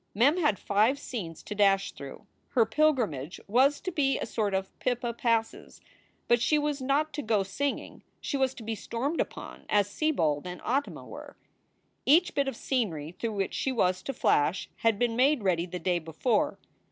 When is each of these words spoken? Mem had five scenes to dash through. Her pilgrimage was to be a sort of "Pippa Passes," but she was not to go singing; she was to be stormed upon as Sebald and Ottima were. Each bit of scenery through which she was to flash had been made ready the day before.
Mem 0.15 0.37
had 0.37 0.57
five 0.57 0.97
scenes 0.97 1.43
to 1.43 1.53
dash 1.53 1.91
through. 1.91 2.25
Her 2.53 2.65
pilgrimage 2.65 3.39
was 3.47 3.79
to 3.81 3.91
be 3.91 4.17
a 4.17 4.25
sort 4.25 4.55
of 4.55 4.71
"Pippa 4.79 5.13
Passes," 5.13 5.79
but 6.27 6.41
she 6.41 6.57
was 6.57 6.81
not 6.81 7.13
to 7.13 7.21
go 7.21 7.43
singing; 7.43 8.01
she 8.19 8.35
was 8.35 8.55
to 8.55 8.63
be 8.63 8.73
stormed 8.73 9.21
upon 9.21 9.67
as 9.69 9.87
Sebald 9.87 10.47
and 10.47 10.59
Ottima 10.63 11.05
were. 11.07 11.35
Each 12.03 12.33
bit 12.33 12.47
of 12.47 12.55
scenery 12.55 13.11
through 13.11 13.33
which 13.33 13.53
she 13.53 13.71
was 13.71 14.01
to 14.01 14.11
flash 14.11 14.67
had 14.77 14.97
been 14.97 15.15
made 15.15 15.43
ready 15.43 15.67
the 15.67 15.77
day 15.77 15.99
before. 15.99 16.57